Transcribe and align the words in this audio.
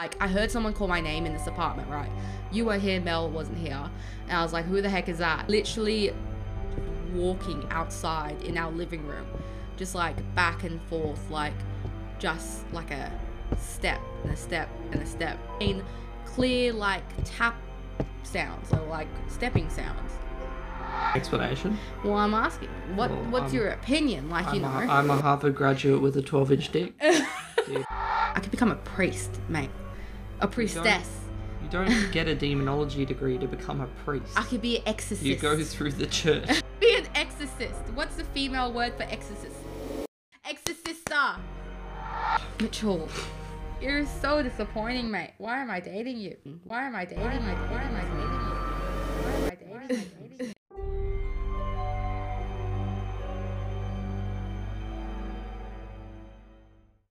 Like, 0.00 0.16
I 0.18 0.28
heard 0.28 0.50
someone 0.50 0.72
call 0.72 0.88
my 0.88 1.02
name 1.02 1.26
in 1.26 1.34
this 1.34 1.46
apartment, 1.46 1.86
right? 1.90 2.08
You 2.50 2.64
were 2.64 2.78
here, 2.78 3.02
Mel 3.02 3.28
wasn't 3.28 3.58
here. 3.58 3.90
And 4.28 4.32
I 4.38 4.42
was 4.42 4.50
like, 4.50 4.64
who 4.64 4.80
the 4.80 4.88
heck 4.88 5.10
is 5.10 5.18
that? 5.18 5.46
Literally 5.46 6.14
walking 7.12 7.66
outside 7.70 8.40
in 8.42 8.56
our 8.56 8.70
living 8.72 9.06
room, 9.06 9.26
just 9.76 9.94
like 9.94 10.16
back 10.34 10.64
and 10.64 10.80
forth, 10.84 11.30
like 11.30 11.52
just 12.18 12.64
like 12.72 12.90
a 12.92 13.12
step 13.58 14.00
and 14.22 14.32
a 14.32 14.36
step 14.36 14.70
and 14.92 15.02
a 15.02 15.06
step. 15.06 15.38
In 15.60 15.84
clear, 16.24 16.72
like 16.72 17.02
tap 17.24 17.56
sounds, 18.22 18.72
or 18.72 18.80
like 18.86 19.08
stepping 19.28 19.68
sounds. 19.68 20.12
Explanation. 21.14 21.76
Well, 22.02 22.14
I'm 22.14 22.32
asking, 22.32 22.70
what 22.94 23.10
Well, 23.10 23.20
what's 23.24 23.44
I'm- 23.52 23.54
your 23.54 23.68
opinion? 23.68 24.30
Like, 24.30 24.46
you 24.46 24.64
I'm, 24.64 24.86
know, 24.86 24.92
a, 24.92 24.96
I'm 24.96 25.10
a 25.10 25.20
Harvard 25.20 25.54
graduate 25.54 26.00
with 26.00 26.16
a 26.16 26.22
12 26.22 26.52
inch 26.52 26.72
dick. 26.72 26.94
I 27.02 28.40
could 28.40 28.50
become 28.50 28.70
a 28.70 28.76
priest, 28.76 29.38
mate. 29.50 29.68
A 30.40 30.48
priestess. 30.48 31.08
You 31.62 31.68
don't 31.68 32.10
get 32.12 32.26
a 32.26 32.34
demonology 32.34 33.04
degree 33.04 33.36
to 33.38 33.46
become 33.46 33.80
a 33.80 33.86
priest. 34.04 34.32
I 34.36 34.42
could 34.42 34.62
be 34.62 34.78
an 34.78 34.82
exorcist. 34.86 35.22
You 35.22 35.36
go 35.36 35.62
through 35.62 35.92
the 35.92 36.06
church. 36.06 36.62
Be 36.80 36.96
an 36.96 37.06
exorcist. 37.14 37.78
What's 37.94 38.16
the 38.16 38.24
female 38.24 38.72
word 38.72 38.94
for 38.96 39.02
exorcist? 39.02 39.54
Exorcista. 40.46 41.36
Mitchell, 42.58 43.06
you're 43.82 44.06
so 44.06 44.42
disappointing, 44.42 45.10
mate. 45.10 45.34
Why 45.36 45.60
am 45.60 45.70
I 45.70 45.80
dating 45.80 46.16
you? 46.16 46.36
Why 46.64 46.86
am 46.86 46.96
I 46.96 47.04
dating 47.04 47.24
you? 47.24 47.28
Why 47.28 47.82
am 47.82 47.96
I 47.96 48.00
dating 48.00 48.18
you? 48.22 48.60
Why 49.20 49.32
am 49.32 49.44
I 49.44 49.88
dating 49.88 49.98
you? 49.98 50.19